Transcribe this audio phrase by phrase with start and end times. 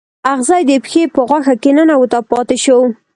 [0.31, 2.77] اغزی د پښې په غوښه کې ننوت او پاتې شو.